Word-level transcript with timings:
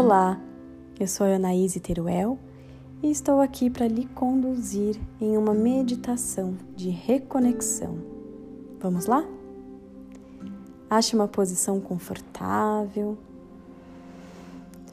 Olá, 0.00 0.40
eu 1.00 1.08
sou 1.08 1.26
a 1.26 1.34
Anaíse 1.34 1.80
Teruel 1.80 2.38
e 3.02 3.10
estou 3.10 3.40
aqui 3.40 3.68
para 3.68 3.88
lhe 3.88 4.06
conduzir 4.06 4.94
em 5.20 5.36
uma 5.36 5.52
meditação 5.52 6.56
de 6.76 6.88
reconexão. 6.88 7.98
Vamos 8.78 9.06
lá? 9.06 9.26
Ache 10.88 11.16
uma 11.16 11.26
posição 11.26 11.80
confortável, 11.80 13.18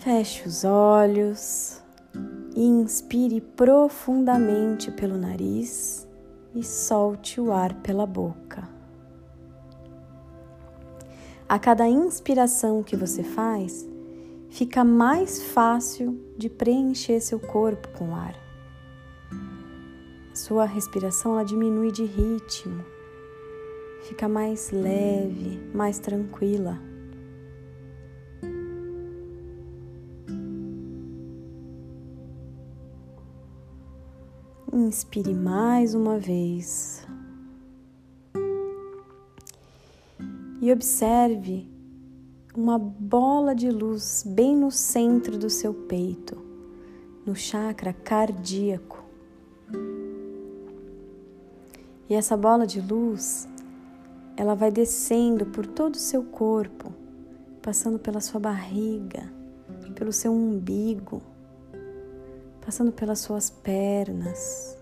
feche 0.00 0.48
os 0.48 0.64
olhos 0.64 1.80
e 2.56 2.64
inspire 2.64 3.40
profundamente 3.40 4.90
pelo 4.90 5.16
nariz 5.16 6.08
e 6.56 6.64
solte 6.64 7.40
o 7.40 7.52
ar 7.52 7.72
pela 7.82 8.04
boca. 8.04 8.68
A 11.48 11.56
cada 11.56 11.86
inspiração 11.86 12.82
que 12.82 12.96
você 12.96 13.22
faz, 13.22 13.86
fica 14.48 14.84
mais 14.84 15.42
fácil 15.42 16.20
de 16.36 16.48
preencher 16.48 17.20
seu 17.20 17.38
corpo 17.38 17.88
com 17.96 18.14
ar. 18.14 18.34
Sua 20.34 20.64
respiração 20.64 21.32
ela 21.32 21.44
diminui 21.44 21.90
de 21.90 22.04
ritmo, 22.04 22.84
fica 24.02 24.28
mais 24.28 24.70
leve, 24.70 25.60
mais 25.74 25.98
tranquila. 25.98 26.80
Inspire 34.72 35.34
mais 35.34 35.94
uma 35.94 36.18
vez. 36.18 37.06
E 40.60 40.72
observe 40.72 41.68
uma 42.58 42.76
bola 42.76 43.54
de 43.54 43.70
luz 43.70 44.24
bem 44.26 44.56
no 44.56 44.68
centro 44.68 45.38
do 45.38 45.48
seu 45.48 45.72
peito, 45.72 46.36
no 47.24 47.36
chakra 47.36 47.92
cardíaco. 47.92 49.04
E 52.10 52.14
essa 52.14 52.36
bola 52.36 52.66
de 52.66 52.80
luz, 52.80 53.48
ela 54.36 54.56
vai 54.56 54.72
descendo 54.72 55.46
por 55.46 55.66
todo 55.66 55.94
o 55.94 55.98
seu 56.00 56.24
corpo, 56.24 56.92
passando 57.62 57.96
pela 57.96 58.20
sua 58.20 58.40
barriga, 58.40 59.32
pelo 59.94 60.12
seu 60.12 60.32
umbigo, 60.32 61.22
passando 62.60 62.90
pelas 62.90 63.20
suas 63.20 63.48
pernas, 63.48 64.76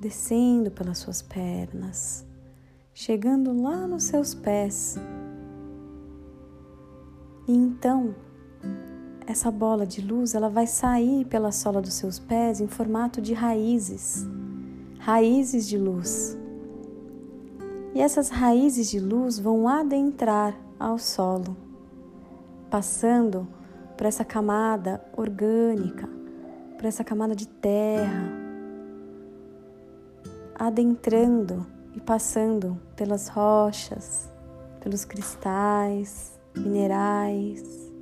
descendo 0.00 0.72
pelas 0.72 0.98
suas 0.98 1.22
pernas, 1.22 2.26
chegando 2.92 3.52
lá 3.62 3.86
nos 3.86 4.02
seus 4.04 4.34
pés 4.34 4.98
e 7.48 7.52
então, 7.56 8.14
essa 9.26 9.50
bola 9.50 9.86
de 9.86 10.02
luz, 10.02 10.34
ela 10.34 10.50
vai 10.50 10.66
sair 10.66 11.24
pela 11.24 11.50
sola 11.50 11.80
dos 11.80 11.94
seus 11.94 12.18
pés 12.18 12.60
em 12.60 12.68
formato 12.68 13.22
de 13.22 13.32
raízes, 13.32 14.26
raízes 14.98 15.66
de 15.66 15.78
luz. 15.78 16.36
E 17.94 18.02
essas 18.02 18.28
raízes 18.28 18.90
de 18.90 19.00
luz 19.00 19.38
vão 19.38 19.66
adentrar 19.66 20.54
ao 20.78 20.98
solo, 20.98 21.56
passando 22.70 23.48
por 23.96 24.06
essa 24.06 24.26
camada 24.26 25.02
orgânica, 25.16 26.06
por 26.76 26.84
essa 26.84 27.02
camada 27.02 27.34
de 27.34 27.48
terra, 27.48 28.30
adentrando 30.54 31.66
e 31.94 32.00
passando 32.00 32.78
pelas 32.94 33.28
rochas, 33.28 34.28
pelos 34.80 35.06
cristais, 35.06 36.37
minerais, 36.58 37.92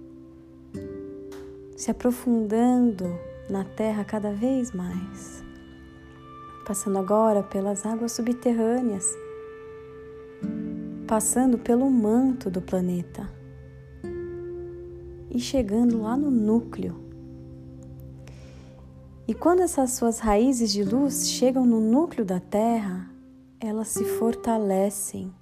se 1.76 1.90
aprofundando 1.90 3.04
na 3.48 3.64
terra 3.64 4.04
cada 4.04 4.32
vez 4.32 4.72
mais, 4.72 5.44
passando 6.66 6.98
agora 6.98 7.42
pelas 7.42 7.84
águas 7.84 8.12
subterrâneas, 8.12 9.06
passando 11.06 11.58
pelo 11.58 11.88
manto 11.90 12.50
do 12.50 12.60
planeta 12.60 13.28
e 15.30 15.38
chegando 15.38 16.02
lá 16.02 16.16
no 16.16 16.30
núcleo. 16.30 17.04
E 19.28 19.34
quando 19.34 19.60
essas 19.60 19.92
suas 19.92 20.18
raízes 20.18 20.72
de 20.72 20.82
luz 20.82 21.28
chegam 21.28 21.66
no 21.66 21.80
núcleo 21.80 22.24
da 22.24 22.38
Terra, 22.38 23.10
elas 23.60 23.88
se 23.88 24.04
fortalecem, 24.04 25.32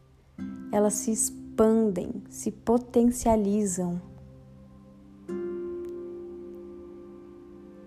elas 0.73 0.95
se 0.95 1.13
expandem 1.13 1.44
expandem, 1.55 2.11
se 2.29 2.51
potencializam. 2.51 4.03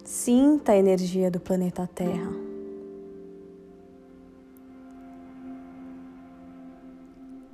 Sinta 0.05 0.71
a 0.71 0.77
energia 0.77 1.29
do 1.29 1.39
planeta 1.39 1.85
Terra. 1.85 2.31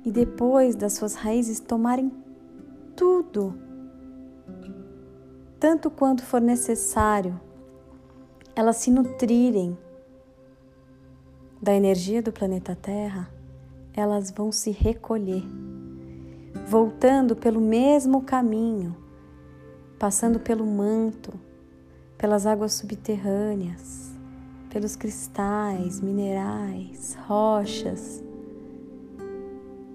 E 0.04 0.12
depois 0.12 0.76
das 0.76 0.92
suas 0.92 1.14
raízes 1.14 1.58
tomarem 1.58 2.12
tudo, 2.94 3.58
tanto 5.58 5.90
quanto 5.90 6.22
for 6.22 6.40
necessário, 6.40 7.40
elas 8.54 8.76
se 8.76 8.90
nutrirem 8.90 9.76
da 11.60 11.74
energia 11.74 12.22
do 12.22 12.30
planeta 12.30 12.76
Terra, 12.76 13.28
elas 13.96 14.30
vão 14.30 14.52
se 14.52 14.70
recolher 14.70 15.42
voltando 16.66 17.34
pelo 17.34 17.60
mesmo 17.60 18.22
caminho, 18.22 18.96
passando 19.98 20.38
pelo 20.38 20.64
manto, 20.64 21.32
pelas 22.16 22.46
águas 22.46 22.74
subterrâneas, 22.74 24.12
pelos 24.70 24.96
cristais, 24.96 26.00
minerais, 26.00 27.16
rochas, 27.26 28.22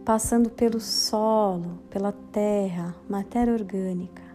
passando 0.06 0.50
pelo 0.50 0.80
solo, 0.80 1.80
pela 1.90 2.12
terra, 2.32 2.96
matéria 3.08 3.54
orgânica 3.54 4.30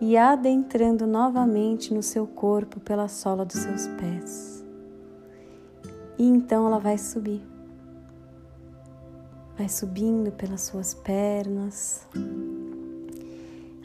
e 0.00 0.16
adentrando 0.16 1.06
novamente 1.06 1.94
no 1.94 2.02
seu 2.02 2.26
corpo 2.26 2.80
pela 2.80 3.08
sola 3.08 3.44
dos 3.44 3.56
seus 3.56 3.86
pés. 3.88 4.64
E 6.18 6.26
então 6.26 6.66
ela 6.66 6.78
vai 6.78 6.98
subir 6.98 7.53
vai 9.56 9.68
subindo 9.68 10.32
pelas 10.32 10.62
suas 10.62 10.94
pernas. 10.94 12.06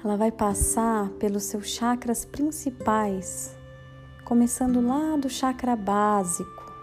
Ela 0.03 0.15
vai 0.15 0.31
passar 0.31 1.09
pelos 1.11 1.43
seus 1.43 1.67
chakras 1.67 2.25
principais, 2.25 3.55
começando 4.25 4.81
lá 4.81 5.15
do 5.15 5.29
chakra 5.29 5.75
básico, 5.75 6.73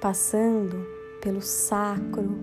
passando 0.00 0.86
pelo 1.20 1.40
sacro, 1.40 2.36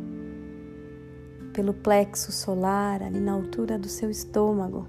pelo 1.51 1.73
plexo 1.73 2.31
solar, 2.31 3.01
ali 3.01 3.19
na 3.19 3.33
altura 3.33 3.77
do 3.77 3.89
seu 3.89 4.09
estômago, 4.09 4.87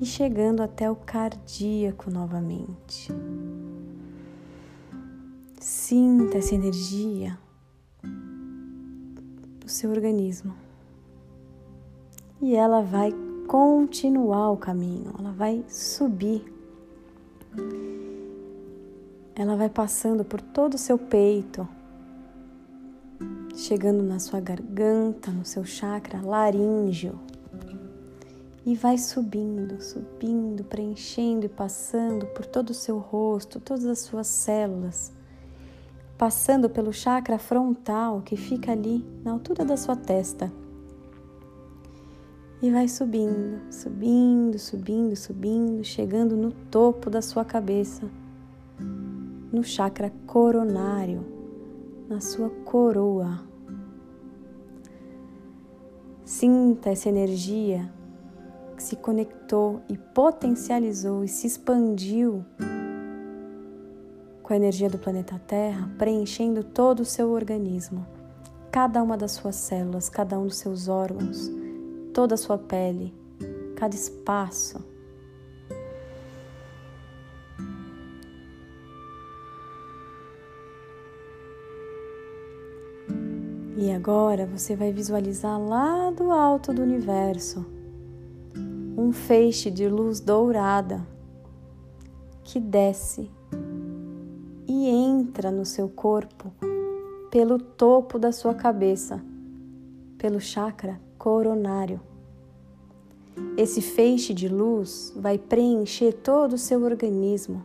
e 0.00 0.06
chegando 0.06 0.62
até 0.62 0.90
o 0.90 0.96
cardíaco 0.96 2.10
novamente. 2.10 3.12
Sinta 5.60 6.38
essa 6.38 6.54
energia 6.54 7.38
seu 9.76 9.90
organismo. 9.90 10.54
E 12.40 12.56
ela 12.56 12.80
vai 12.80 13.12
continuar 13.46 14.50
o 14.50 14.56
caminho, 14.56 15.12
ela 15.18 15.32
vai 15.32 15.62
subir. 15.68 16.44
Ela 19.34 19.54
vai 19.54 19.68
passando 19.68 20.24
por 20.24 20.40
todo 20.40 20.74
o 20.74 20.78
seu 20.78 20.98
peito, 20.98 21.68
chegando 23.54 24.02
na 24.02 24.18
sua 24.18 24.40
garganta, 24.40 25.30
no 25.30 25.44
seu 25.44 25.64
chakra 25.64 26.22
laríngeo. 26.22 27.18
E 28.64 28.74
vai 28.74 28.98
subindo, 28.98 29.80
subindo, 29.80 30.64
preenchendo 30.64 31.46
e 31.46 31.48
passando 31.48 32.26
por 32.26 32.44
todo 32.44 32.70
o 32.70 32.74
seu 32.74 32.98
rosto, 32.98 33.60
todas 33.60 33.86
as 33.86 34.00
suas 34.00 34.26
células 34.26 35.15
passando 36.16 36.70
pelo 36.70 36.92
chakra 36.92 37.38
frontal 37.38 38.22
que 38.22 38.36
fica 38.36 38.72
ali 38.72 39.04
na 39.22 39.32
altura 39.32 39.64
da 39.64 39.76
sua 39.76 39.96
testa. 39.96 40.50
E 42.62 42.70
vai 42.70 42.88
subindo, 42.88 43.60
subindo, 43.70 44.58
subindo, 44.58 45.14
subindo, 45.14 45.84
chegando 45.84 46.36
no 46.36 46.52
topo 46.52 47.10
da 47.10 47.20
sua 47.20 47.44
cabeça, 47.44 48.08
no 49.52 49.62
chakra 49.62 50.10
coronário, 50.26 51.22
na 52.08 52.20
sua 52.20 52.48
coroa. 52.64 53.44
Sinta 56.24 56.90
essa 56.90 57.10
energia 57.10 57.92
que 58.74 58.82
se 58.82 58.96
conectou 58.96 59.82
e 59.88 59.96
potencializou 59.96 61.22
e 61.22 61.28
se 61.28 61.46
expandiu 61.46 62.44
com 64.46 64.52
a 64.52 64.56
energia 64.56 64.88
do 64.88 64.96
planeta 64.96 65.40
Terra 65.44 65.90
preenchendo 65.98 66.62
todo 66.62 67.00
o 67.00 67.04
seu 67.04 67.32
organismo, 67.32 68.06
cada 68.70 69.02
uma 69.02 69.16
das 69.16 69.32
suas 69.32 69.56
células, 69.56 70.08
cada 70.08 70.38
um 70.38 70.46
dos 70.46 70.58
seus 70.58 70.86
órgãos, 70.86 71.50
toda 72.14 72.36
a 72.36 72.38
sua 72.38 72.56
pele, 72.56 73.12
cada 73.74 73.96
espaço. 73.96 74.84
E 83.76 83.90
agora 83.90 84.46
você 84.46 84.76
vai 84.76 84.92
visualizar 84.92 85.60
lá 85.60 86.12
do 86.12 86.30
alto 86.30 86.72
do 86.72 86.82
universo 86.82 87.66
um 88.96 89.10
feixe 89.12 89.72
de 89.72 89.88
luz 89.88 90.20
dourada 90.20 91.04
que 92.44 92.60
desce 92.60 93.28
entra 95.26 95.50
no 95.50 95.64
seu 95.64 95.88
corpo 95.88 96.52
pelo 97.30 97.58
topo 97.58 98.16
da 98.16 98.30
sua 98.30 98.54
cabeça, 98.54 99.20
pelo 100.16 100.40
chakra 100.40 101.00
coronário. 101.18 102.00
Esse 103.56 103.82
feixe 103.82 104.32
de 104.32 104.48
luz 104.48 105.12
vai 105.16 105.36
preencher 105.36 106.12
todo 106.12 106.52
o 106.52 106.58
seu 106.58 106.82
organismo. 106.84 107.62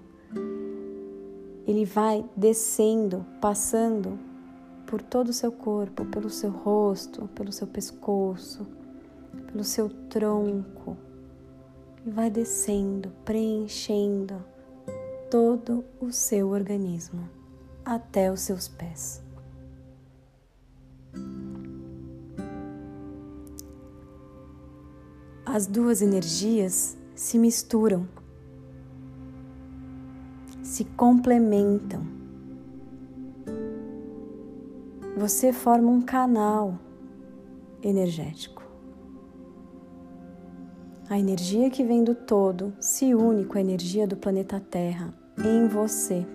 Ele 1.68 1.86
vai 1.86 2.26
descendo, 2.36 3.24
passando 3.40 4.18
por 4.88 5.02
todo 5.02 5.30
o 5.30 5.34
seu 5.34 5.52
corpo, 5.52 6.04
pelo 6.06 6.30
seu 6.30 6.50
rosto, 6.50 7.30
pelo 7.36 7.52
seu 7.52 7.68
pescoço, 7.68 8.68
pelo 9.52 9.64
seu 9.64 9.88
tronco. 10.10 10.98
E 12.06 12.10
vai 12.10 12.30
descendo, 12.32 13.12
preenchendo 13.24 14.44
todo 15.30 15.86
o 16.02 16.12
seu 16.12 16.50
organismo 16.50 17.41
até 17.86 18.32
os 18.32 18.42
seus 18.42 18.68
pés. 18.68 19.22
As 25.46 25.68
duas 25.68 26.02
energias 26.02 26.98
se 27.14 27.38
misturam, 27.38 28.08
se 30.64 30.86
complementam. 30.86 32.02
Você 35.18 35.52
forma 35.52 35.90
um 35.90 36.02
canal 36.02 36.80
energético. 37.84 38.64
A 41.10 41.20
energia 41.20 41.70
que 41.70 41.84
vem 41.84 42.04
do 42.04 42.16
todo 42.16 42.74
se 42.80 43.14
une 43.14 43.44
com 43.44 43.58
a 43.58 43.62
energia 43.62 44.08
do 44.08 44.16
planeta 44.16 44.60
Terra 44.60 45.14
em 45.44 45.68
você. 45.68 46.26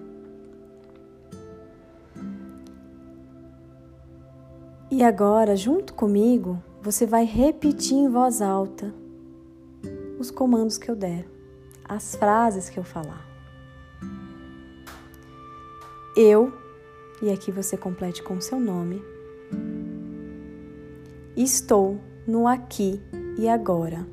E 4.96 5.02
agora, 5.02 5.54
junto 5.54 5.92
comigo, 5.92 6.58
você 6.80 7.04
vai 7.04 7.26
repetir 7.26 7.98
em 7.98 8.08
voz 8.08 8.40
alta 8.40 8.94
os 10.18 10.30
comandos 10.30 10.78
que 10.78 10.90
eu 10.90 10.96
der, 10.96 11.28
as 11.86 12.16
frases 12.16 12.70
que 12.70 12.78
eu 12.78 12.82
falar. 12.82 13.22
Eu, 16.16 16.50
e 17.20 17.30
aqui 17.30 17.52
você 17.52 17.76
complete 17.76 18.22
com 18.22 18.38
o 18.38 18.40
seu 18.40 18.58
nome, 18.58 19.02
estou 21.36 22.00
no 22.26 22.48
aqui 22.48 22.98
e 23.36 23.46
agora. 23.50 24.08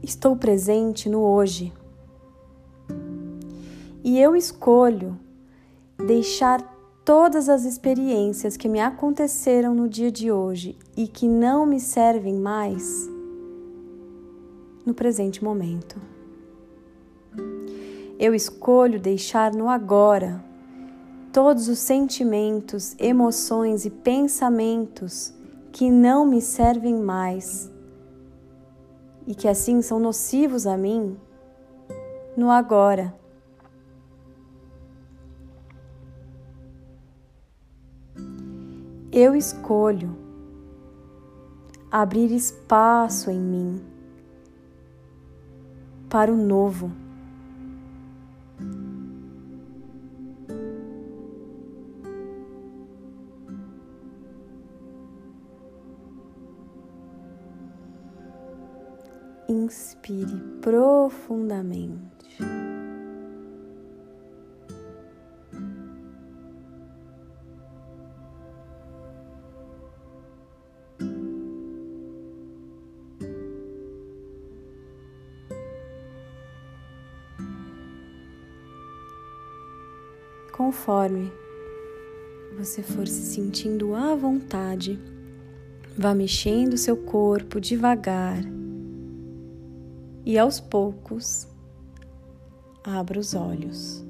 Estou 0.00 0.36
presente 0.36 1.08
no 1.08 1.22
hoje 1.22 1.72
e 4.04 4.20
eu 4.20 4.36
escolho 4.36 5.18
deixar 5.98 6.78
todas 7.10 7.48
as 7.48 7.64
experiências 7.64 8.56
que 8.56 8.68
me 8.68 8.78
aconteceram 8.78 9.74
no 9.74 9.88
dia 9.88 10.12
de 10.12 10.30
hoje 10.30 10.78
e 10.96 11.08
que 11.08 11.26
não 11.26 11.66
me 11.66 11.80
servem 11.80 12.36
mais 12.36 13.10
no 14.86 14.94
presente 14.94 15.42
momento. 15.42 16.00
Eu 18.16 18.32
escolho 18.32 19.00
deixar 19.00 19.52
no 19.52 19.68
agora 19.68 20.40
todos 21.32 21.66
os 21.66 21.80
sentimentos, 21.80 22.94
emoções 22.96 23.84
e 23.84 23.90
pensamentos 23.90 25.34
que 25.72 25.90
não 25.90 26.24
me 26.24 26.40
servem 26.40 26.94
mais 26.94 27.68
e 29.26 29.34
que 29.34 29.48
assim 29.48 29.82
são 29.82 29.98
nocivos 29.98 30.64
a 30.64 30.76
mim 30.76 31.18
no 32.36 32.52
agora. 32.52 33.19
Eu 39.12 39.34
escolho 39.34 40.16
abrir 41.90 42.30
espaço 42.30 43.28
em 43.28 43.40
mim 43.40 43.82
para 46.08 46.32
o 46.32 46.36
novo. 46.36 46.92
Inspire 59.48 60.38
profundamente. 60.60 62.19
Conforme 80.60 81.32
você 82.54 82.82
for 82.82 83.08
se 83.08 83.34
sentindo 83.34 83.94
à 83.94 84.14
vontade, 84.14 85.00
vá 85.96 86.14
mexendo 86.14 86.76
seu 86.76 86.98
corpo 86.98 87.58
devagar 87.58 88.42
e 90.22 90.38
aos 90.38 90.60
poucos 90.60 91.48
abra 92.84 93.18
os 93.18 93.32
olhos. 93.32 94.04